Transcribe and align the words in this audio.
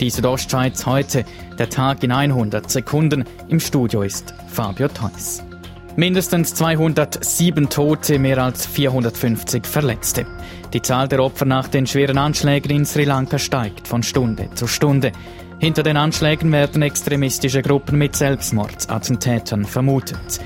Die 0.00 0.08
Südostschweiz 0.08 0.86
heute, 0.86 1.26
der 1.58 1.68
Tag 1.68 2.02
in 2.02 2.10
100 2.10 2.70
Sekunden. 2.70 3.24
Im 3.48 3.60
Studio 3.60 4.00
ist 4.00 4.32
Fabio 4.48 4.88
Theus. 4.88 5.42
Mindestens 5.94 6.54
207 6.54 7.68
Tote, 7.68 8.18
mehr 8.18 8.38
als 8.38 8.64
450 8.64 9.66
Verletzte. 9.66 10.24
Die 10.72 10.80
Zahl 10.80 11.06
der 11.06 11.22
Opfer 11.22 11.44
nach 11.44 11.68
den 11.68 11.86
schweren 11.86 12.16
Anschlägen 12.16 12.70
in 12.70 12.86
Sri 12.86 13.04
Lanka 13.04 13.38
steigt 13.38 13.86
von 13.86 14.02
Stunde 14.02 14.48
zu 14.54 14.66
Stunde. 14.66 15.12
Hinter 15.58 15.82
den 15.82 15.98
Anschlägen 15.98 16.50
werden 16.50 16.80
extremistische 16.80 17.60
Gruppen 17.60 17.98
mit 17.98 18.16
Selbstmordattentätern 18.16 19.66
vermutet. 19.66 20.40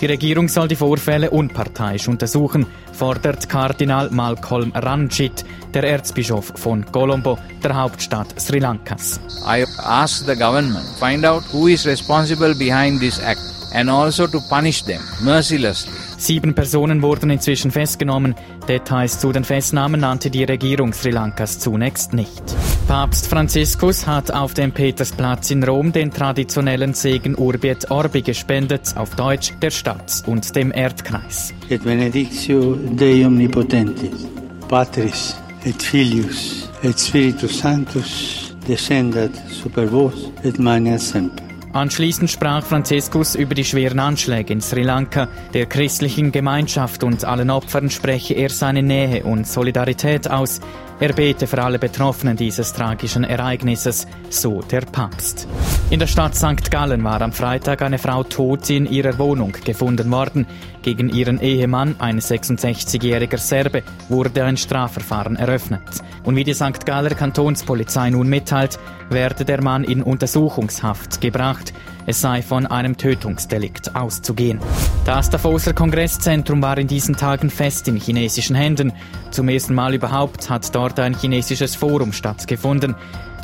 Die 0.00 0.06
Regierung 0.06 0.46
soll 0.46 0.68
die 0.68 0.76
Vorfälle 0.76 1.30
unparteiisch 1.30 2.06
untersuchen, 2.06 2.66
fordert 2.92 3.48
Kardinal 3.48 4.10
Malcolm 4.10 4.70
Ranjit, 4.72 5.44
der 5.74 5.82
Erzbischof 5.82 6.52
von 6.54 6.84
Colombo, 6.92 7.36
der 7.64 7.74
Hauptstadt 7.74 8.40
Sri 8.40 8.60
Lankas. 8.60 9.18
I 9.44 9.64
ask 9.78 10.24
the 10.24 10.36
government 10.36 10.86
find 11.00 11.24
out 11.24 11.42
who 11.52 11.66
is 11.66 11.84
responsible 11.84 12.54
behind 12.54 13.00
this 13.00 13.20
act 13.20 13.57
and 13.72 13.90
also 13.90 14.26
to 14.26 14.40
punish 14.48 14.82
them 14.84 15.00
mercilessly. 15.20 15.92
Sieben 16.18 16.54
Personen 16.54 17.00
wurden 17.00 17.30
inzwischen 17.30 17.70
festgenommen. 17.70 18.34
Details 18.68 19.20
zu 19.20 19.30
den 19.32 19.44
Festnahmen 19.44 20.00
nannte 20.00 20.30
die 20.30 20.44
Regierung 20.44 20.92
Sri 20.92 21.10
Lankas 21.10 21.60
zunächst 21.60 22.12
nicht. 22.12 22.42
Papst 22.88 23.28
Franziskus 23.28 24.06
hat 24.06 24.32
auf 24.32 24.54
dem 24.54 24.72
Petersplatz 24.72 25.50
in 25.50 25.62
Rom 25.62 25.92
den 25.92 26.10
traditionellen 26.10 26.94
Segen 26.94 27.36
Urbi 27.36 27.68
et 27.68 27.90
Orbi 27.90 28.22
gespendet, 28.22 28.94
auf 28.96 29.14
Deutsch 29.14 29.52
der 29.62 29.70
Stadt 29.70 30.22
und 30.26 30.56
dem 30.56 30.72
Erdkreis. 30.72 31.54
Et 31.68 31.82
benedictio 31.84 32.76
Dei 32.96 33.24
omnipotentis, 33.24 34.26
Patris 34.68 35.36
et 35.64 35.80
Filius 35.82 36.68
et 36.82 36.98
Spiritus 36.98 37.58
Sanctus 37.58 38.54
descendat 38.66 39.32
super 39.50 39.86
vos 39.86 40.32
et 40.42 40.58
mania 40.58 40.98
semper. 40.98 41.47
Anschließend 41.72 42.30
sprach 42.30 42.64
Franziskus 42.64 43.34
über 43.34 43.54
die 43.54 43.64
schweren 43.64 43.98
Anschläge 43.98 44.52
in 44.52 44.60
Sri 44.60 44.82
Lanka. 44.82 45.28
Der 45.52 45.66
christlichen 45.66 46.32
Gemeinschaft 46.32 47.04
und 47.04 47.24
allen 47.24 47.50
Opfern 47.50 47.90
spreche 47.90 48.34
er 48.34 48.48
seine 48.48 48.82
Nähe 48.82 49.22
und 49.22 49.46
Solidarität 49.46 50.30
aus. 50.30 50.60
Er 51.00 51.12
bete 51.12 51.46
für 51.46 51.62
alle 51.62 51.78
Betroffenen 51.78 52.36
dieses 52.36 52.72
tragischen 52.72 53.22
Ereignisses, 53.22 54.08
so 54.30 54.62
der 54.62 54.80
Papst. 54.80 55.46
In 55.90 56.00
der 56.00 56.08
Stadt 56.08 56.34
St. 56.34 56.70
Gallen 56.72 57.04
war 57.04 57.22
am 57.22 57.32
Freitag 57.32 57.82
eine 57.82 57.98
Frau 57.98 58.24
tot 58.24 58.68
in 58.68 58.84
ihrer 58.84 59.16
Wohnung 59.18 59.52
gefunden 59.64 60.10
worden. 60.10 60.46
Gegen 60.82 61.08
ihren 61.08 61.40
Ehemann, 61.40 61.96
ein 62.00 62.18
66-jähriger 62.18 63.38
Serbe, 63.38 63.84
wurde 64.08 64.42
ein 64.42 64.56
Strafverfahren 64.56 65.36
eröffnet. 65.36 65.82
Und 66.24 66.34
wie 66.34 66.44
die 66.44 66.54
St. 66.54 66.84
Galler 66.84 67.14
Kantonspolizei 67.14 68.10
nun 68.10 68.28
mitteilt, 68.28 68.78
werde 69.08 69.44
der 69.44 69.62
Mann 69.62 69.84
in 69.84 70.02
Untersuchungshaft 70.02 71.20
gebracht. 71.20 71.57
Es 72.06 72.20
sei 72.20 72.42
von 72.42 72.66
einem 72.66 72.96
Tötungsdelikt 72.96 73.94
auszugehen. 73.94 74.60
Das 75.04 75.30
Davoser 75.30 75.74
Kongresszentrum 75.74 76.62
war 76.62 76.78
in 76.78 76.86
diesen 76.86 77.16
Tagen 77.16 77.50
fest 77.50 77.86
in 77.88 77.96
chinesischen 77.96 78.56
Händen. 78.56 78.92
Zum 79.30 79.48
ersten 79.48 79.74
Mal 79.74 79.94
überhaupt 79.94 80.48
hat 80.48 80.74
dort 80.74 80.98
ein 81.00 81.14
chinesisches 81.14 81.74
Forum 81.74 82.12
stattgefunden. 82.12 82.94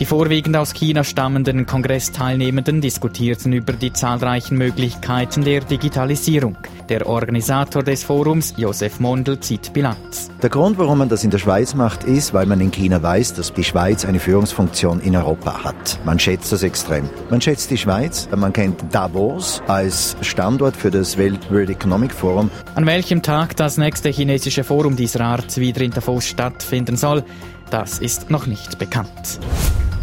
Die 0.01 0.07
vorwiegend 0.07 0.57
aus 0.57 0.75
China 0.75 1.05
stammenden 1.05 1.67
Kongressteilnehmenden 1.67 2.81
diskutierten 2.81 3.53
über 3.53 3.73
die 3.75 3.93
zahlreichen 3.93 4.59
Möglichkeiten 4.59 5.45
der 5.45 5.61
Digitalisierung. 5.61 6.57
Der 6.89 7.07
Organisator 7.07 7.85
des 7.85 8.03
Forums, 8.03 8.55
Josef 8.57 8.99
Mondl, 8.99 9.39
zieht 9.39 9.73
Bilanz. 9.73 10.33
Der 10.43 10.51
Grund, 10.51 10.79
warum 10.79 10.99
man 10.99 11.09
das 11.09 11.23
in 11.23 11.31
der 11.31 11.39
Schweiz 11.39 11.77
macht, 11.77 12.03
ist, 12.03 12.35
weil 12.35 12.45
man 12.47 12.61
in 12.61 12.73
China 12.73 13.01
weiß, 13.01 13.35
dass 13.35 13.53
die 13.53 13.63
Schweiz 13.63 14.05
eine 14.05 14.19
Führungsfunktion 14.19 14.99
in 14.99 15.15
Europa 15.15 15.63
hat. 15.63 16.01
Man 16.05 16.19
schätzt 16.19 16.51
das 16.51 16.65
extrem. 16.65 17.09
Man 17.31 17.41
schätzt 17.41 17.71
die 17.71 17.79
Schweiz, 17.79 18.29
man 18.35 18.53
kennt 18.53 18.83
Davos 18.91 19.63
als 19.69 20.17
Standort 20.23 20.77
für 20.77 20.91
das 20.91 21.17
World 21.17 21.71
Economic 21.71 22.13
Forum. 22.13 22.51
An 22.75 22.85
welchem 22.87 23.23
Tag 23.23 23.55
das 23.55 23.79
nächste 23.79 24.09
chinesische 24.09 24.65
Forum 24.65 24.97
dieser 24.97 25.21
Art 25.21 25.57
wieder 25.57 25.83
in 25.83 25.93
Davos 25.93 26.27
stattfinden 26.27 26.97
soll, 26.97 27.23
das 27.71 28.01
ist 28.01 28.29
noch 28.29 28.47
nicht 28.47 28.79
bekannt. 28.81 29.39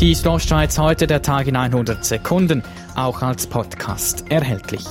Die 0.02 0.18
Ostschweiz 0.26 0.80
heute 0.80 1.06
der 1.06 1.22
Tag 1.22 1.46
in 1.46 1.56
100 1.56 2.04
Sekunden, 2.04 2.64
auch 2.96 3.22
als 3.22 3.46
Podcast 3.46 4.26
erhältlich. 4.32 4.84